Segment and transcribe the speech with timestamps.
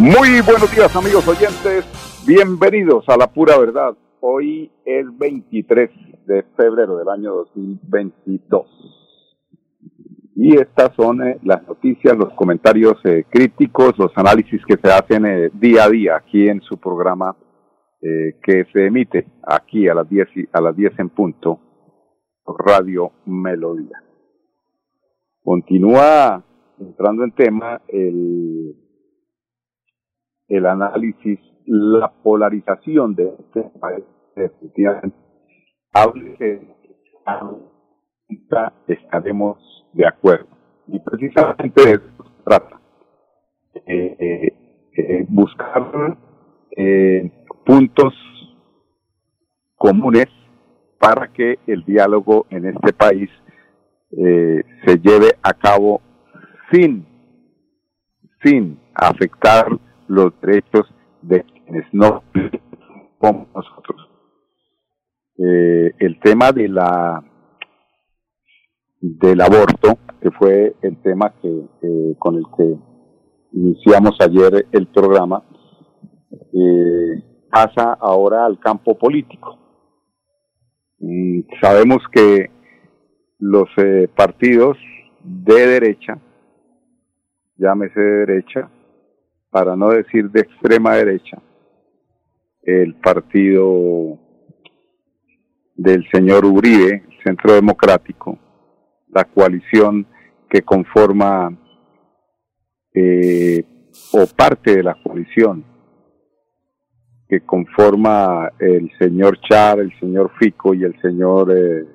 [0.00, 1.84] Muy buenos días amigos oyentes,
[2.26, 3.94] bienvenidos a La Pura Verdad.
[4.20, 5.90] Hoy es 23
[6.24, 8.66] de febrero del año 2022.
[10.36, 15.26] Y estas son eh, las noticias, los comentarios eh, críticos, los análisis que se hacen
[15.26, 17.36] eh, día a día aquí en su programa
[18.00, 21.60] que se emite aquí a las 10, a las 10 en punto,
[22.46, 24.02] Radio Melodía.
[25.44, 26.42] Continúa
[26.78, 28.74] entrando en tema el
[30.50, 34.04] el análisis, la polarización de este país,
[34.36, 35.16] efectivamente,
[35.92, 36.36] hable
[38.86, 39.58] estaremos
[39.92, 40.48] de acuerdo.
[40.88, 42.80] Y precisamente de eso se trata.
[43.86, 44.52] Eh, eh,
[44.96, 46.18] eh buscar
[46.76, 47.30] eh,
[47.64, 48.12] puntos
[49.76, 50.26] comunes
[50.98, 53.30] para que el diálogo en este país
[54.10, 56.00] se lleve a cabo
[56.72, 57.06] sin,
[58.42, 59.68] sin afectar
[60.10, 62.24] los derechos de quienes no
[63.18, 64.08] como nosotros.
[65.38, 67.24] Eh, el tema de la
[69.00, 72.76] del aborto, que fue el tema que con el que
[73.52, 75.42] iniciamos ayer el programa,
[76.52, 79.58] eh, pasa ahora al campo político.
[80.98, 82.50] Y sabemos que
[83.38, 84.76] los eh, partidos
[85.22, 86.18] de derecha,
[87.56, 88.70] llámese de derecha,
[89.50, 91.38] para no decir de extrema derecha,
[92.62, 94.18] el partido
[95.74, 98.38] del señor Uribe, el Centro Democrático,
[99.08, 100.06] la coalición
[100.48, 101.56] que conforma
[102.94, 103.64] eh,
[104.12, 105.64] o parte de la coalición
[107.28, 111.86] que conforma el señor Char, el señor Fico y el señor, eh,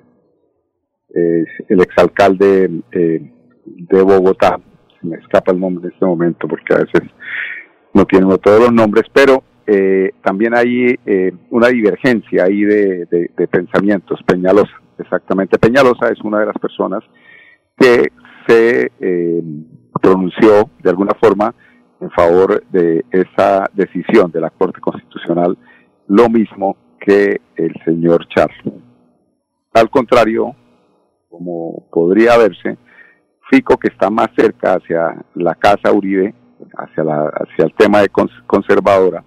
[1.14, 4.58] eh, el exalcalde de Bogotá,
[5.02, 7.02] me escapa el nombre en este momento porque a veces
[7.94, 14.20] no tienen todos los nombres, pero eh, también hay eh, una divergencia ahí de, pensamientos.
[14.24, 15.58] Peñalosa, exactamente.
[15.58, 17.02] Peñalosa es una de las personas
[17.76, 18.12] que
[18.46, 19.42] se eh,
[20.00, 21.54] pronunció de alguna forma
[22.00, 25.56] en favor de esa decisión de la Corte Constitucional,
[26.08, 28.74] lo mismo que el señor Charles.
[29.72, 30.54] Al contrario,
[31.30, 32.76] como podría verse,
[33.50, 36.34] Fico, que está más cerca hacia la casa Uribe,
[36.76, 37.02] hacia,
[37.58, 38.08] el tema de
[38.46, 39.22] conservadora,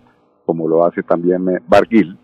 [0.45, 2.17] como lo hace también eh, Barguil,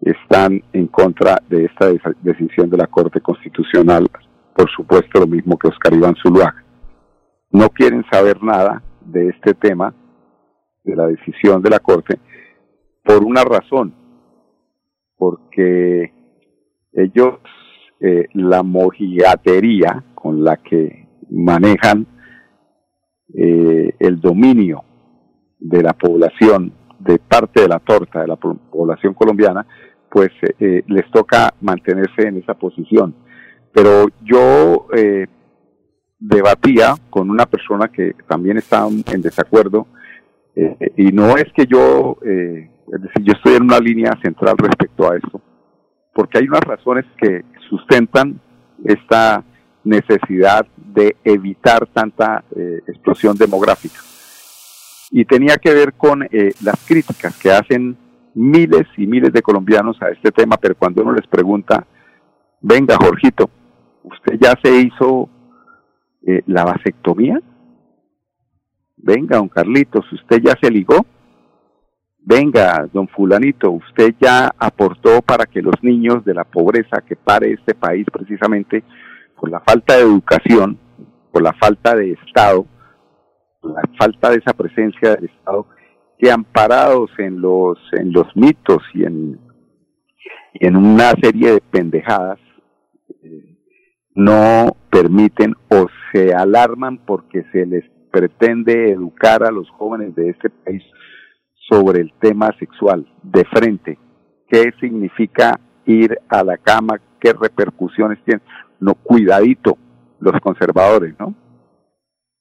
[0.00, 1.90] están en contra de esta
[2.22, 4.06] decisión de la Corte Constitucional,
[4.54, 6.64] por supuesto lo mismo que Oscar Iván Zuluaga.
[7.50, 9.94] No quieren saber nada de este tema,
[10.84, 12.18] de la decisión de la Corte,
[13.04, 13.94] por una razón,
[15.16, 16.12] porque
[16.92, 17.38] ellos
[17.98, 22.06] eh, la mojigatería con la que manejan
[23.34, 24.84] eh, el dominio
[25.58, 29.66] de la población, de parte de la torta de la población colombiana,
[30.10, 30.30] pues
[30.60, 33.14] eh, les toca mantenerse en esa posición.
[33.72, 34.86] Pero yo
[36.18, 39.86] debatía con una persona que también está en desacuerdo,
[40.96, 45.16] y no es que yo, es decir, yo estoy en una línea central respecto a
[45.16, 45.42] esto,
[46.14, 48.40] porque hay unas razones que sustentan
[48.84, 49.44] esta
[49.84, 54.00] necesidad de evitar tanta eh, explosión demográfica.
[55.10, 57.96] Y tenía que ver con eh, las críticas que hacen
[58.34, 61.86] miles y miles de colombianos a este tema, pero cuando uno les pregunta,
[62.60, 63.48] venga Jorgito,
[64.02, 65.28] ¿usted ya se hizo
[66.26, 67.40] eh, la vasectomía?
[68.96, 71.06] Venga, don Carlitos, ¿usted ya se ligó?
[72.26, 77.52] Venga, don fulanito, usted ya aportó para que los niños de la pobreza que pare
[77.52, 78.82] este país precisamente
[79.36, 80.76] por la falta de educación,
[81.30, 82.66] por la falta de Estado,
[83.60, 85.68] por la falta de esa presencia del Estado,
[86.18, 89.38] que amparados en los, en los mitos y en,
[90.54, 92.40] en una serie de pendejadas,
[93.22, 93.56] eh,
[94.16, 100.50] no permiten o se alarman porque se les pretende educar a los jóvenes de este
[100.50, 100.82] país
[101.68, 103.98] sobre el tema sexual de frente.
[104.48, 107.00] ¿Qué significa ir a la cama?
[107.20, 108.40] ¿Qué repercusiones tiene?
[108.80, 109.76] No, cuidadito,
[110.20, 111.34] los conservadores, ¿no?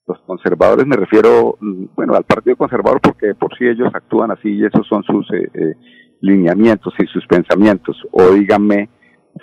[0.07, 4.49] Los conservadores me refiero, mm, bueno, al Partido Conservador porque por sí ellos actúan así
[4.49, 5.73] y esos son sus eh, eh,
[6.21, 7.97] lineamientos y sus pensamientos.
[8.11, 8.89] O díganme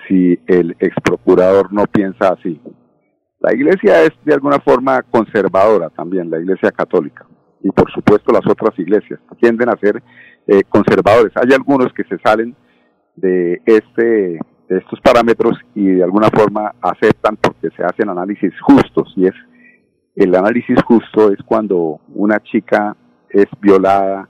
[0.07, 2.61] si el ex procurador no piensa así.
[3.41, 7.27] La iglesia es de alguna forma conservadora también, la iglesia católica.
[7.63, 10.03] Y por supuesto las otras iglesias tienden a ser
[10.47, 11.33] eh, conservadores.
[11.37, 12.57] Hay algunos que se salen
[13.17, 14.39] de este
[14.69, 19.13] de estos parámetros y de alguna forma aceptan porque se hacen análisis justos.
[19.17, 19.35] Y es
[20.17, 22.97] el análisis justo es cuando una chica
[23.29, 24.29] es violada,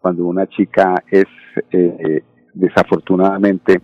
[0.00, 1.26] cuando una chica es
[1.70, 2.22] eh,
[2.54, 3.80] desafortunadamente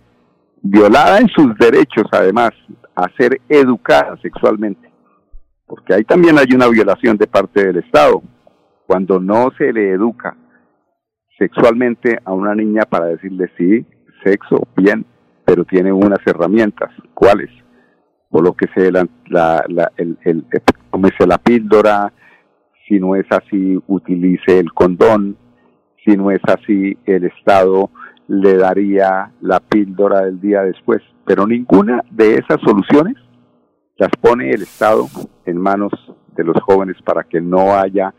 [0.61, 2.51] violada en sus derechos, además,
[2.95, 4.89] a ser educada sexualmente,
[5.65, 8.21] porque ahí también hay una violación de parte del Estado,
[8.87, 10.35] cuando no se le educa
[11.37, 13.85] sexualmente a una niña para decirle sí,
[14.23, 15.05] sexo, bien,
[15.45, 17.49] pero tiene unas herramientas, ¿cuáles?
[18.29, 20.45] Por lo que se la, la, el, el,
[21.27, 22.13] la píldora,
[22.87, 25.37] si no es así, utilice el condón,
[26.03, 27.89] si no es así, el Estado
[28.27, 31.01] le daría la píldora del día después.
[31.25, 33.15] Pero ninguna de esas soluciones
[33.97, 35.07] las pone el Estado
[35.45, 35.91] en manos
[36.35, 38.13] de los jóvenes para que no haya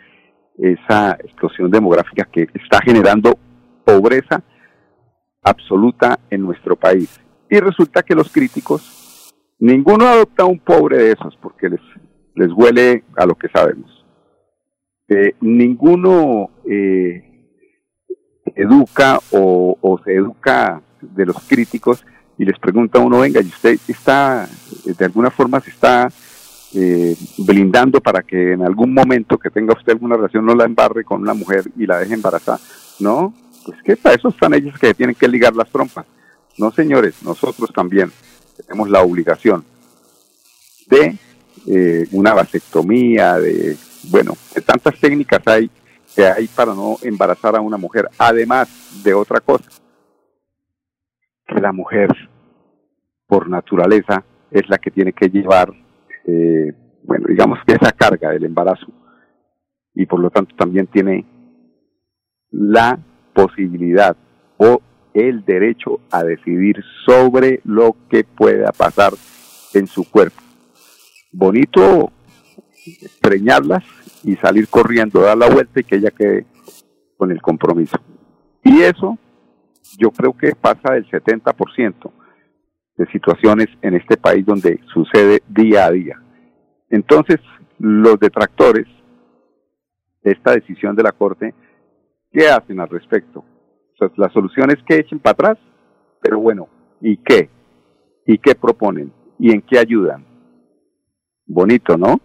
[0.59, 3.37] esa explosión demográfica que está generando
[3.85, 4.43] pobreza
[5.43, 7.21] absoluta en nuestro país.
[7.51, 11.81] Y resulta que los críticos, ninguno adopta un pobre de esos porque les,
[12.35, 14.05] les huele a lo que sabemos.
[15.09, 17.23] Eh, ninguno eh,
[18.55, 22.05] educa o, se educa de los críticos
[22.39, 24.49] y les pregunta a uno, venga, y usted está,
[24.85, 26.09] de alguna forma se está
[26.75, 31.05] eh, blindando para que en algún momento que tenga usted alguna relación no la embarre
[31.05, 32.59] con una mujer y la deje embarazada.
[33.01, 33.35] No,
[33.65, 36.07] pues que para eso están ellos que tienen que ligar las trompas.
[36.59, 38.13] No, señores, nosotros también
[38.57, 39.65] tenemos la obligación
[40.87, 41.19] de
[41.67, 43.77] eh, una vasectomía, de,
[44.11, 45.71] bueno, de tantas técnicas hay
[46.15, 48.69] que hay para no embarazar a una mujer, además
[49.03, 49.65] de otra cosa,
[51.47, 52.09] que la mujer
[53.27, 55.73] por naturaleza es la que tiene que llevar,
[56.27, 56.73] eh,
[57.03, 58.87] bueno, digamos que esa carga del embarazo
[59.95, 61.25] y por lo tanto también tiene
[62.51, 62.99] la
[63.33, 64.17] posibilidad
[64.57, 64.81] o
[65.13, 69.13] el derecho a decidir sobre lo que pueda pasar
[69.75, 70.41] en su cuerpo.
[71.33, 72.11] Bonito
[73.21, 73.85] preñarlas
[74.25, 76.47] y salir corriendo, dar la vuelta y que ella quede
[77.17, 77.97] con el compromiso.
[78.63, 79.19] Y eso
[79.99, 82.11] yo creo que pasa del 70%
[82.97, 86.21] de situaciones en este país donde sucede día a día.
[86.91, 87.41] Entonces,
[87.79, 88.87] los detractores
[90.23, 91.55] de esta decisión de la Corte,
[92.33, 93.45] ¿qué hacen al respecto?
[94.17, 95.59] la solución es que echen para atrás,
[96.21, 96.69] pero bueno,
[97.01, 97.49] ¿y qué?
[98.27, 99.13] ¿Y qué proponen?
[99.39, 100.27] ¿Y en qué ayudan?
[101.47, 102.21] Bonito, ¿no?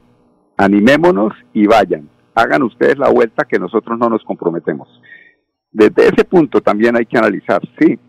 [0.58, 2.10] Animémonos y vayan.
[2.36, 4.90] Hagan ustedes la vuelta que nosotros no nos comprometemos.
[5.72, 8.00] Desde ese punto también hay que analizar, sí,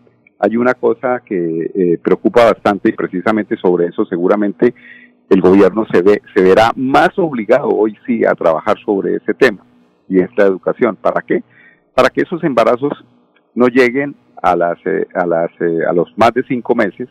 [0.41, 4.73] hay una cosa que eh, preocupa bastante y precisamente sobre eso seguramente
[5.29, 9.63] el gobierno se ve se verá más obligado hoy sí a trabajar sobre ese tema
[10.09, 10.97] y esta educación.
[10.97, 11.43] ¿Para qué?
[11.95, 12.91] Para que esos embarazos
[13.53, 17.07] no lleguen a, las, eh, a, las, eh, a los más de cinco meses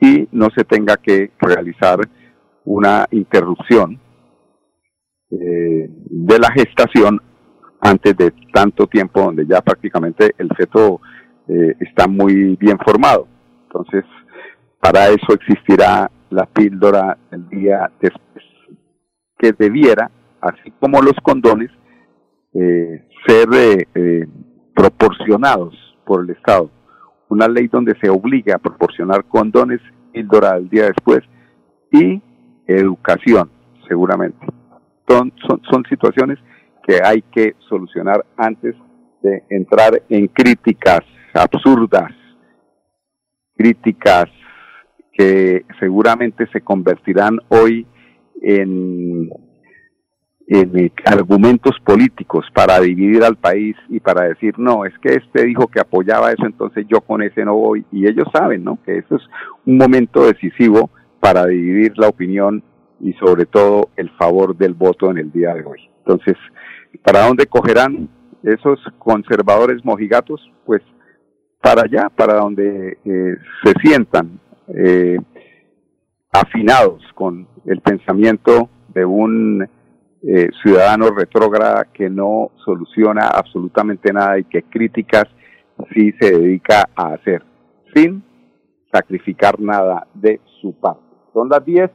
[0.00, 2.00] y no se tenga que realizar
[2.64, 4.00] una interrupción
[5.30, 7.20] eh, de la gestación
[7.80, 11.00] antes de tanto tiempo donde ya prácticamente el feto
[11.80, 13.26] está muy bien formado.
[13.64, 14.04] Entonces,
[14.80, 18.44] para eso existirá la píldora el día después,
[19.38, 21.70] que debiera, así como los condones,
[23.26, 23.86] ser
[24.74, 26.70] proporcionados por el Estado.
[27.28, 29.80] Una ley donde se obliga a proporcionar condones,
[30.12, 31.20] píldora el día después
[31.92, 32.20] y
[32.66, 33.50] educación,
[33.88, 34.46] seguramente.
[35.08, 36.38] Son, son, son situaciones
[36.86, 38.74] que hay que solucionar antes
[39.22, 41.00] de entrar en críticas
[41.34, 42.12] absurdas,
[43.56, 44.26] críticas
[45.12, 47.86] que seguramente se convertirán hoy
[48.42, 49.28] en
[50.52, 55.68] en argumentos políticos para dividir al país y para decir, no, es que este dijo
[55.68, 57.86] que apoyaba eso, entonces yo con ese no voy.
[57.92, 58.76] Y ellos saben, ¿no?
[58.84, 59.22] Que eso es
[59.64, 62.64] un momento decisivo para dividir la opinión
[62.98, 65.88] y sobre todo el favor del voto en el día de hoy.
[65.98, 66.36] Entonces,
[67.04, 68.08] ¿para dónde cogerán
[68.42, 70.40] esos conservadores mojigatos?
[70.66, 70.82] Pues
[71.60, 75.18] para allá, para donde eh, se sientan eh,
[76.32, 79.68] afinados con el pensamiento de un
[80.22, 85.24] eh, ciudadano retrógrada que no soluciona absolutamente nada y que críticas
[85.94, 87.42] sí se dedica a hacer,
[87.94, 88.22] sin
[88.92, 91.02] sacrificar nada de su parte.
[91.32, 91.90] Son las 10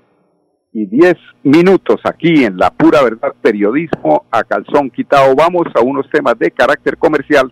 [0.73, 5.35] y 10 minutos aquí en La Pura Verdad Periodismo a calzón quitado.
[5.35, 7.51] Vamos a unos temas de carácter comercial.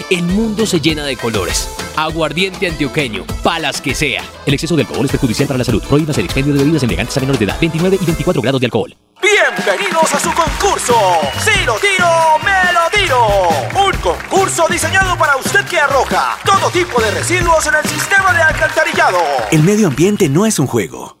[0.11, 1.69] el mundo se llena de colores.
[1.95, 4.21] Aguardiente antioqueño, palas que sea.
[4.45, 5.81] El exceso de alcohol es perjudicial para la salud.
[5.83, 7.57] Prohíbas el expendio de bebidas elegantes a menores de edad.
[7.61, 8.93] 29 y 24 grados de alcohol.
[9.21, 10.95] Bienvenidos a su concurso.
[11.39, 12.07] Si lo tiro,
[12.43, 13.87] me lo tiro.
[13.87, 18.41] Un concurso diseñado para usted que arroja todo tipo de residuos en el sistema de
[18.41, 19.19] alcantarillado.
[19.49, 21.20] El medio ambiente no es un juego.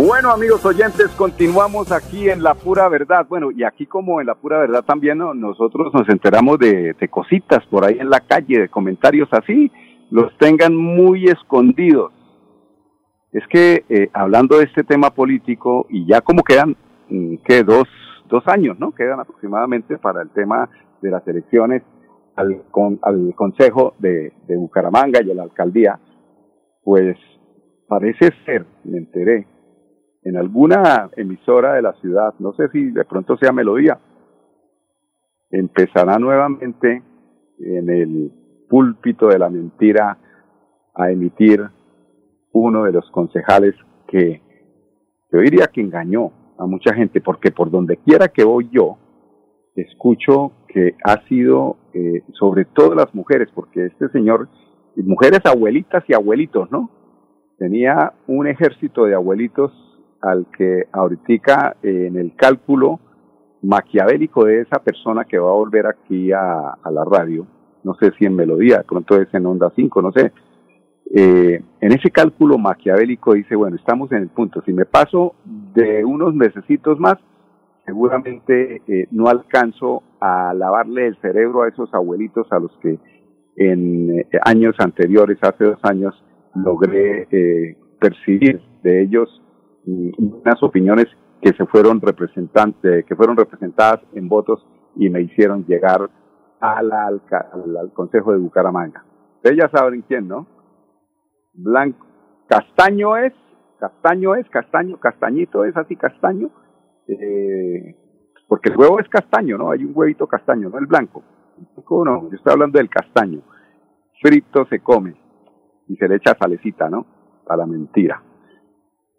[0.00, 3.26] Bueno, amigos oyentes, continuamos aquí en La Pura Verdad.
[3.28, 7.84] Bueno, y aquí como en La Pura Verdad también nosotros nos enteramos de, cositas por
[7.84, 9.72] ahí en la calle, de comentarios así,
[10.12, 12.12] los tengan muy escondidos.
[13.32, 16.76] Es que eh, hablando de este tema político, y ya como quedan,
[17.08, 17.88] mm, que dos,
[18.28, 18.94] dos años, ¿no?
[18.94, 20.70] Quedan aproximadamente para el tema
[21.02, 21.82] de las elecciones
[22.36, 22.62] al,
[23.02, 25.98] al Consejo de, de Bucaramanga y a la alcaldía,
[26.84, 27.16] pues
[27.88, 29.57] parece ser, me enteré,
[30.22, 33.98] en alguna emisora de la ciudad, no sé si de pronto sea Melodía,
[35.50, 37.02] empezará nuevamente
[37.58, 38.32] en el
[38.68, 40.18] púlpito de la mentira
[40.94, 41.64] a emitir
[42.52, 43.74] uno de los concejales
[44.06, 44.42] que
[45.32, 48.98] yo diría que engañó a mucha gente, porque por donde quiera que voy yo,
[49.76, 54.48] escucho que ha sido eh, sobre todo las mujeres, porque este señor,
[54.96, 56.90] mujeres abuelitas y abuelitos, ¿no?
[57.58, 59.72] Tenía un ejército de abuelitos
[60.20, 63.00] al que ahorita en el cálculo
[63.62, 67.46] maquiavélico de esa persona que va a volver aquí a, la radio,
[67.84, 70.32] no sé si en Melodía, pronto es en Onda 5, no sé,
[71.14, 76.04] eh, en ese cálculo maquiavélico dice, bueno, estamos en el punto, si me paso de
[76.04, 77.16] unos mesecitos más,
[77.86, 82.98] seguramente eh, no alcanzo a lavarle el cerebro a esos abuelitos a los que
[83.56, 86.14] en eh, años anteriores, hace dos años,
[86.54, 89.42] logré percibir de ellos
[89.88, 91.06] unas opiniones
[91.40, 94.64] que se fueron representantes, que fueron representadas en votos
[94.96, 96.10] y me hicieron llegar
[96.60, 97.20] a la, al,
[97.76, 99.04] al, Consejo de Bucaramanga.
[99.36, 100.46] Ustedes ya saben quién, ¿no?
[101.54, 102.04] Blanco,
[102.48, 103.32] castaño es,
[103.78, 106.50] castaño es, castaño, castañito es así castaño,
[107.06, 107.96] eh,
[108.48, 109.70] porque el huevo es castaño, ¿no?
[109.70, 111.22] Hay un huevito castaño, no el blanco.
[111.88, 113.40] No, yo estoy hablando del castaño.
[114.20, 115.16] Frito se come
[115.88, 117.06] y se le echa salecita, ¿no?
[117.44, 118.22] Para mentira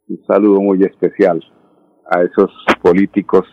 [0.10, 1.40] un saludo muy especial
[2.10, 2.52] a esos
[2.82, 3.46] políticos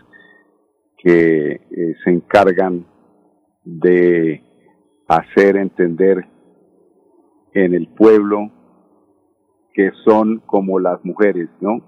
[0.96, 2.86] que eh, se encargan
[3.64, 4.42] de
[5.06, 6.26] hacer entender
[7.52, 8.50] en el pueblo
[9.74, 11.82] que son como las mujeres, ¿no?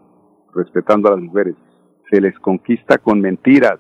[0.54, 1.54] Respetando a las mujeres.
[2.10, 3.78] Se les conquista con mentiras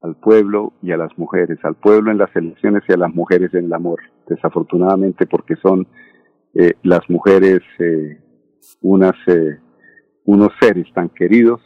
[0.00, 3.52] al pueblo y a las mujeres, al pueblo en las elecciones y a las mujeres
[3.52, 5.86] en el amor, desafortunadamente porque son
[6.54, 8.18] eh, las mujeres eh,
[8.80, 9.58] unas, eh,
[10.24, 11.60] unos seres tan queridos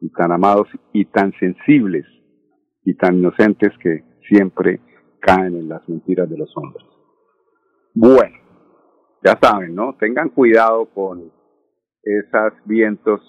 [0.00, 2.06] y tan amados y tan sensibles
[2.84, 4.80] y tan inocentes que siempre
[5.20, 6.84] caen en las mentiras de los hombres.
[7.94, 8.36] Bueno,
[9.24, 9.96] ya saben, ¿no?
[9.98, 11.32] Tengan cuidado con
[12.02, 13.20] esos vientos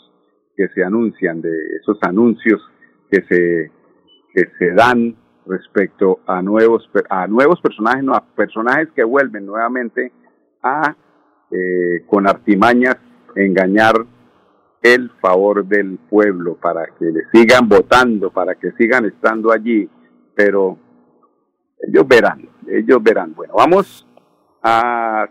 [0.55, 1.51] que se anuncian, de
[1.81, 2.61] esos anuncios
[3.09, 3.71] que se,
[4.33, 5.15] que se dan
[5.45, 10.11] respecto a nuevos, a nuevos personajes, no, a personajes que vuelven nuevamente
[10.61, 10.95] a,
[11.51, 12.97] eh, con artimañas
[13.35, 14.05] engañar
[14.81, 19.89] el favor del pueblo para que le sigan votando, para que sigan estando allí,
[20.35, 20.77] pero
[21.79, 23.33] ellos verán, ellos verán.
[23.33, 24.07] Bueno, vamos
[24.61, 25.27] a,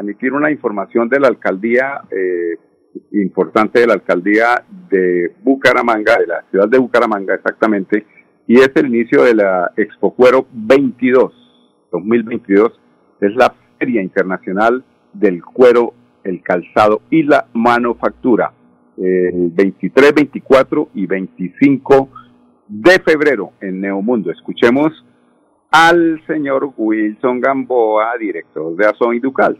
[0.00, 2.58] emitir una información de la alcaldía, eh,
[3.12, 8.06] importante de la alcaldía de Bucaramanga, de la ciudad de Bucaramanga exactamente,
[8.46, 12.80] y es el inicio de la Expo Cuero 22, 2022.
[13.20, 15.92] Es la Feria Internacional del Cuero,
[16.24, 18.52] el Calzado y la Manufactura.
[18.96, 22.08] El 23, 24 y 25
[22.66, 24.30] de febrero en Neomundo.
[24.30, 25.04] Escuchemos
[25.70, 29.58] al señor Wilson Gamboa, director de Azón y Ducal.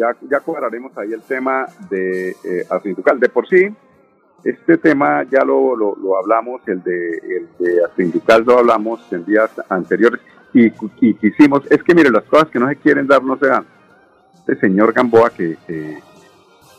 [0.00, 0.40] Ya, ya
[0.96, 2.66] ahí el tema de eh.
[3.18, 3.68] De por sí,
[4.44, 10.20] este tema ya lo, lo, hablamos, el de, el de lo hablamos en días anteriores
[10.54, 13.46] y, y quisimos, es que mire, las cosas que no se quieren dar no se
[13.46, 13.66] dan.
[14.34, 15.56] Este señor Gamboa que,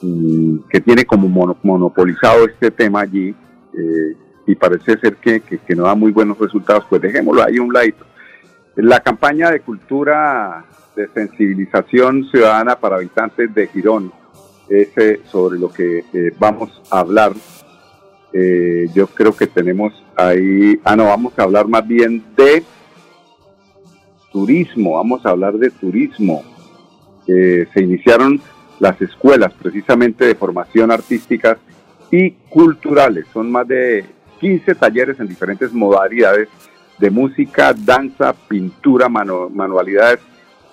[0.01, 1.27] mm, que tiene como
[1.61, 3.35] monopolizado este tema allí
[3.73, 7.71] eh, y parece ser que, que, no da muy buenos resultados, pues dejémoslo ahí un
[7.71, 8.03] ladito.
[8.75, 14.11] La campaña de cultura de sensibilización ciudadana para habitantes de Girón
[14.69, 17.33] ese sobre lo que eh, vamos a hablar.
[18.33, 22.63] Eh, yo creo que tenemos ahí, ah, no, vamos a hablar más bien de
[24.31, 26.43] turismo, vamos a hablar de turismo.
[27.25, 28.41] se iniciaron
[28.79, 31.57] las escuelas precisamente de formación artísticas
[32.09, 33.25] y culturales.
[33.31, 34.05] Son más de
[34.39, 36.49] 15 talleres en diferentes modalidades
[36.97, 40.19] de música, danza, pintura, manualidades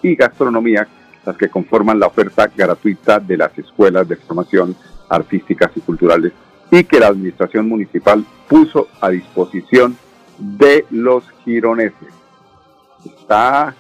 [0.02, 0.86] y gastronomía
[1.24, 4.74] las que conforman la oferta gratuita de las escuelas de formación
[5.08, 6.32] artísticas y culturales
[6.70, 9.96] y que la administración municipal puso a disposición
[10.38, 12.08] de los gironeses.
[13.04, 13.74] Está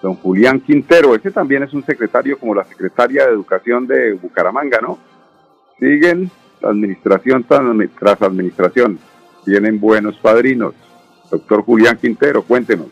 [0.00, 4.80] don Julián Quintero, ese también es un secretario como la secretaria de Educación de Bucaramanga,
[4.80, 4.98] ¿no?
[5.78, 6.30] Siguen
[6.62, 8.98] administración tras administración,
[9.44, 10.74] tienen buenos padrinos.
[11.30, 12.88] Doctor Julián Quintero, cuéntenos.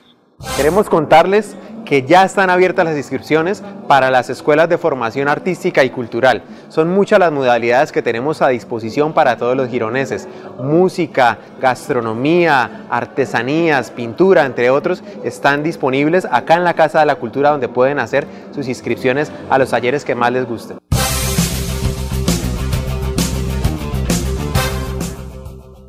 [0.56, 1.56] Queremos contarles
[1.90, 6.44] que ya están abiertas las inscripciones para las escuelas de formación artística y cultural.
[6.68, 10.28] Son muchas las modalidades que tenemos a disposición para todos los gironeses.
[10.62, 17.50] Música, gastronomía, artesanías, pintura, entre otros, están disponibles acá en la Casa de la Cultura
[17.50, 18.24] donde pueden hacer
[18.54, 20.78] sus inscripciones a los talleres que más les gusten.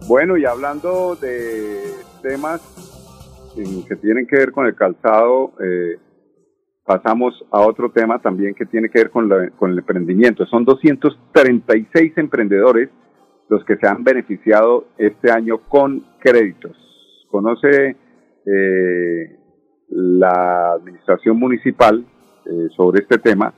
[0.07, 2.59] Bueno, y hablando de temas
[3.55, 5.97] que tienen que ver con el calzado, eh,
[6.85, 10.45] pasamos a otro tema también que tiene que ver con, con el emprendimiento.
[10.45, 12.89] Son 236 emprendedores
[13.49, 16.77] los que se han beneficiado este año con créditos.
[17.29, 17.97] Conoce
[18.45, 19.39] eh,
[19.89, 22.05] la administración municipal
[22.45, 23.53] eh, sobre este tema,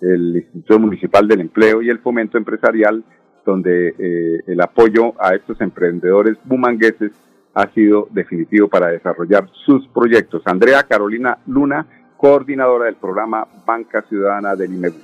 [0.00, 3.04] el Instituto Municipal del Empleo y el Fomento Empresarial,
[3.44, 7.12] donde el apoyo a estos emprendedores bumangueses
[7.56, 10.42] ha sido definitivo para desarrollar sus proyectos.
[10.44, 11.86] Andrea Carolina Luna,
[12.18, 14.98] coordinadora del programa Banca Ciudadana del IMEBU.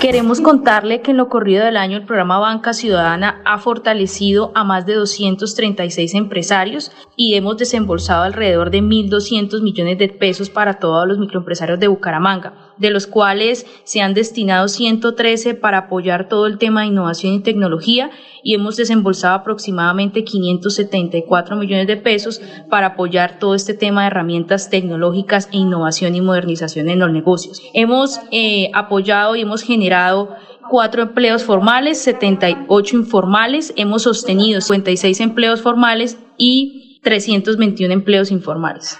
[0.00, 4.64] Queremos contarle que en lo corrido del año el programa Banca Ciudadana ha fortalecido a
[4.64, 11.06] más de 236 empresarios y hemos desembolsado alrededor de 1.200 millones de pesos para todos
[11.06, 16.58] los microempresarios de Bucaramanga, de los cuales se han destinado 113 para apoyar todo el
[16.58, 18.10] tema de innovación y tecnología
[18.42, 24.68] y hemos desembolsado aproximadamente 574 millones de pesos para apoyar todo este tema de herramientas
[24.68, 27.62] tecnológicas e innovación y modernización en los negocios.
[27.72, 30.30] Hemos eh, apoyado y hemos generado
[30.68, 38.98] cuatro empleos formales, 78 informales, hemos sostenido 56 empleos formales y 321 empleos informales.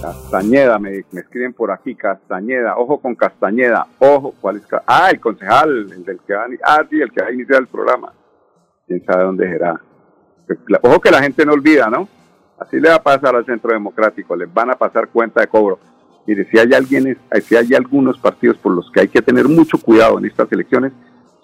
[0.00, 4.66] Castañeda, me, escriben por aquí, Castañeda, ojo con Castañeda, ojo, ¿cuál es?
[4.86, 7.66] Ah, el concejal, el del que va ah, sí, el que va a iniciar el
[7.66, 8.12] programa.
[8.86, 9.80] Quién sabe dónde será.
[10.82, 12.08] Ojo que la gente no olvida, ¿no?
[12.58, 15.78] Así le va a pasar al Centro Democrático, les van a pasar cuenta de cobro.
[16.26, 19.78] Mire, si hay alguien, si hay algunos partidos por los que hay que tener mucho
[19.78, 20.92] cuidado en estas elecciones,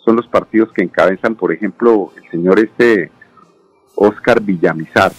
[0.05, 3.11] son los partidos que encabezan, por ejemplo, el señor este
[3.97, 5.13] Oscar Villamizar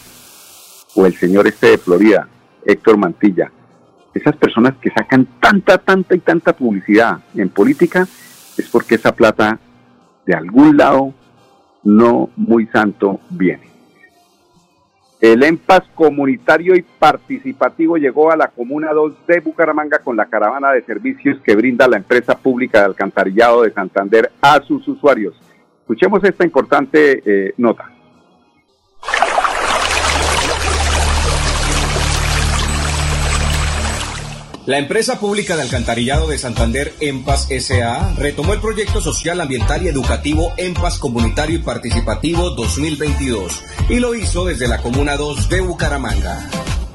[0.95, 2.27] o el señor este de Florida,
[2.67, 3.51] Héctor Mantilla.
[4.13, 8.07] Esas personas que sacan tanta, tanta y tanta publicidad en política
[8.57, 9.59] es porque esa plata
[10.25, 11.13] de algún lado
[11.83, 13.67] no muy santo viene.
[15.19, 20.71] El EMPAS comunitario y participativo llegó a la Comuna 2 de Bucaramanga con la caravana
[20.71, 25.35] de servicios que brinda la empresa pública de alcantarillado de Santander a sus usuarios.
[25.79, 27.96] Escuchemos esta importante eh, nota.
[34.67, 39.87] La empresa pública de alcantarillado de Santander, EMPAS SA, retomó el proyecto social, ambiental y
[39.87, 46.49] educativo EMPAS Comunitario y Participativo 2022 y lo hizo desde la Comuna 2 de Bucaramanga.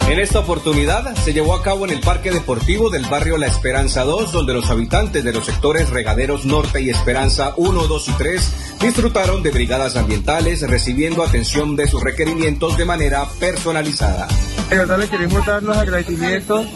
[0.07, 4.05] En esta oportunidad se llevó a cabo en el Parque Deportivo del barrio La Esperanza
[4.05, 8.53] 2, donde los habitantes de los sectores Regaderos Norte y Esperanza 1, 2 y 3
[8.83, 14.29] disfrutaron de brigadas ambientales recibiendo atención de sus requerimientos de manera personalizada.
[14.69, 16.67] De verdad le queremos dar los agradecimientos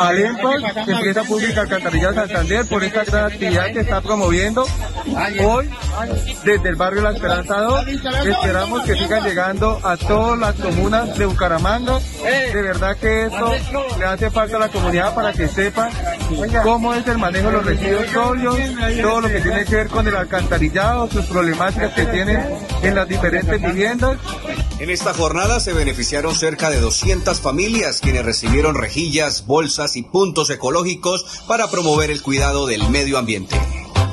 [0.00, 4.66] a EMPAS, Empresa Pública Alcantarillado Santander, por esta gran actividad que está promoviendo
[5.44, 5.70] hoy
[6.42, 7.88] desde el barrio La Esperanza 2.
[7.88, 11.98] Esperamos que sigan llegando a todas las comunas de Bucaramanga.
[12.22, 13.52] De verdad que esto
[13.98, 15.90] le hace falta a la comunidad para que sepan
[16.62, 18.58] cómo es el manejo de los residuos sólidos,
[19.02, 22.42] todo lo que tiene que ver con el alcantarillado, sus problemáticas que tienen
[22.82, 24.16] en las diferentes viviendas.
[24.80, 30.48] En esta jornada se beneficiaron cerca de 200 familias quienes recibieron rejillas, bolsas y puntos
[30.48, 33.60] ecológicos para promover el cuidado del medio ambiente.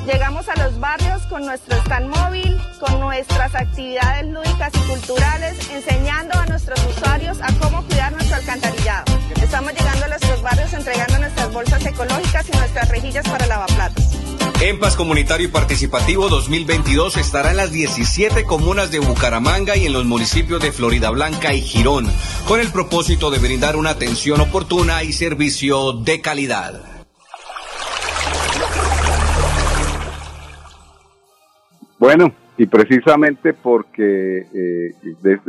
[0.08, 6.38] Llegamos a los barrios con nuestro stand móvil, con nuestras actividades lúdicas y culturales, enseñando
[6.38, 9.04] a nuestros usuarios a cómo cuidar nuestro alcantarillado.
[9.42, 14.04] Estamos llegando a nuestros barrios entregando nuestras bolsas ecológicas y nuestras rejillas para lavaplatos.
[14.62, 20.06] EMPAS Comunitario y Participativo 2022 estará en las 17 comunas de Bucaramanga y en los
[20.06, 22.10] municipios de Florida Blanca y Girón,
[22.46, 26.97] con el propósito de brindar una atención oportuna y servicio de calidad.
[31.98, 34.94] Bueno, y precisamente porque eh,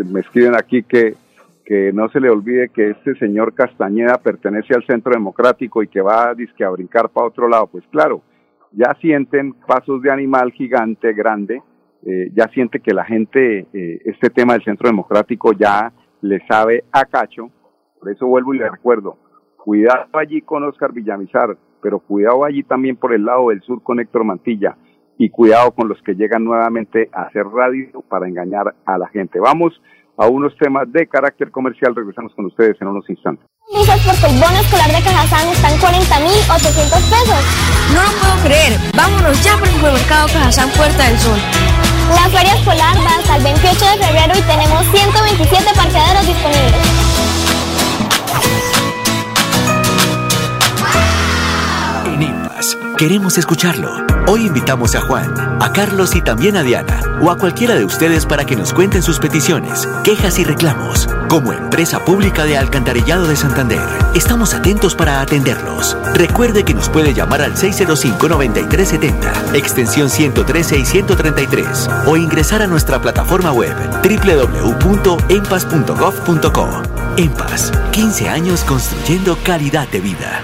[0.05, 1.15] me escriben aquí que,
[1.63, 6.01] que no se le olvide que este señor Castañeda pertenece al Centro Democrático y que
[6.01, 8.23] va a, a brincar para otro lado, pues claro,
[8.71, 11.62] ya sienten pasos de animal gigante, grande,
[12.05, 16.83] eh, ya siente que la gente, eh, este tema del centro democrático ya le sabe
[16.91, 17.51] a cacho,
[17.99, 19.17] por eso vuelvo y le recuerdo,
[19.57, 23.99] cuidado allí con Oscar Villamizar, pero cuidado allí también por el lado del sur con
[23.99, 24.75] Héctor Mantilla
[25.19, 29.38] y cuidado con los que llegan nuevamente a hacer radio para engañar a la gente.
[29.38, 29.73] Vamos
[30.17, 33.45] a unos temas de carácter comercial, regresamos con ustedes en unos instantes.
[33.69, 37.41] Dices porque el bono escolar de Cajazán está en 40.800 pesos.
[37.93, 38.79] No lo puedo creer.
[38.95, 41.39] Vámonos ya por el supermercado Cajazán Puerta del Sol.
[42.15, 46.88] La feria escolar va hasta el 28 de febrero y tenemos 127 parqueaderos disponibles.
[52.08, 54.09] En queremos escucharlo.
[54.27, 58.25] Hoy invitamos a Juan, a Carlos y también a Diana, o a cualquiera de ustedes
[58.25, 61.08] para que nos cuenten sus peticiones, quejas y reclamos.
[61.29, 63.82] Como empresa pública de Alcantarillado de Santander,
[64.15, 65.97] estamos atentos para atenderlos.
[66.13, 73.01] Recuerde que nos puede llamar al 605-9370, extensión 113 y 133, o ingresar a nuestra
[73.01, 76.69] plataforma web www.empas.gov.co.
[77.17, 80.43] Empas, 15 años construyendo calidad de vida.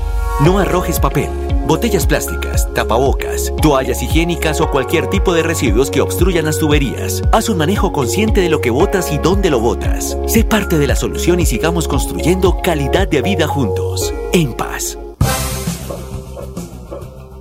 [0.43, 1.29] No arrojes papel,
[1.67, 7.21] botellas plásticas, tapabocas, toallas higiénicas o cualquier tipo de residuos que obstruyan las tuberías.
[7.31, 10.17] Haz un manejo consciente de lo que botas y dónde lo botas.
[10.25, 14.11] Sé parte de la solución y sigamos construyendo calidad de vida juntos.
[14.33, 14.97] En paz.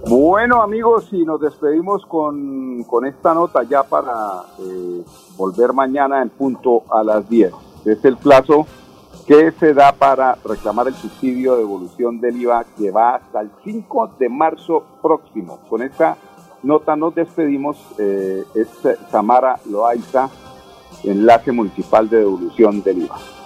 [0.07, 5.03] Bueno amigos, y nos despedimos con, con esta nota ya para eh,
[5.39, 7.51] volver mañana en punto a las 10.
[7.87, 8.67] Es el plazo
[9.31, 13.51] que se da para reclamar el subsidio de devolución del IVA que va hasta el
[13.63, 15.61] 5 de marzo próximo.
[15.69, 16.17] Con esta
[16.65, 17.77] nota nos despedimos.
[17.97, 18.69] Eh, es
[19.09, 20.29] Samara Loaiza,
[21.05, 23.40] enlace municipal de devolución del IVA.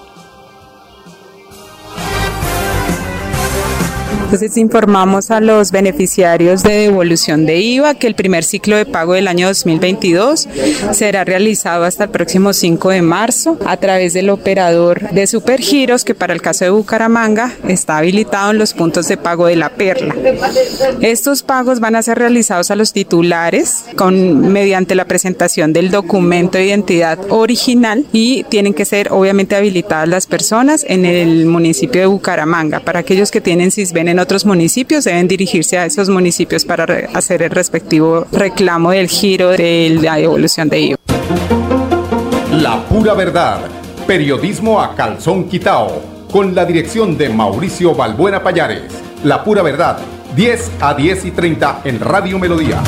[4.35, 9.13] Entonces informamos a los beneficiarios de devolución de IVA que el primer ciclo de pago
[9.13, 10.49] del año 2022
[10.91, 16.17] será realizado hasta el próximo 5 de marzo a través del operador de Supergiros que
[16.17, 20.17] para el caso de Bucaramanga está habilitado en los puntos de pago de la Perla.
[21.01, 26.59] Estos pagos van a ser realizados a los titulares con mediante la presentación del documento
[26.59, 32.09] de identidad original y tienen que ser obviamente habilitadas las personas en el municipio de
[32.09, 32.81] Bucaramanga.
[32.81, 36.85] Para aquellos que tienen CISBEN en otros municipios, deben dirigirse a esos municipios para
[37.15, 40.99] hacer el respectivo reclamo del giro de la devolución de IVA.
[42.51, 43.61] La pura verdad.
[44.07, 46.03] Periodismo a calzón quitao.
[46.31, 48.93] Con la dirección de Mauricio Balbuena Payares.
[49.23, 49.99] La pura verdad.
[50.35, 52.83] 10 a 10 y 30 en Radio Melodía.